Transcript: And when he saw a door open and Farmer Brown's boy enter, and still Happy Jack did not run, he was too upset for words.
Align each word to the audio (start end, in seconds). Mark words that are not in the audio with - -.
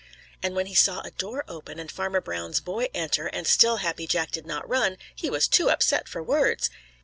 And 0.41 0.55
when 0.55 0.65
he 0.65 0.73
saw 0.73 1.01
a 1.01 1.11
door 1.11 1.45
open 1.47 1.77
and 1.77 1.91
Farmer 1.91 2.21
Brown's 2.21 2.59
boy 2.59 2.87
enter, 2.91 3.27
and 3.27 3.45
still 3.45 3.77
Happy 3.85 4.07
Jack 4.07 4.31
did 4.31 4.47
not 4.47 4.67
run, 4.67 4.97
he 5.15 5.29
was 5.29 5.47
too 5.47 5.69
upset 5.69 6.09
for 6.09 6.23
words. 6.23 6.71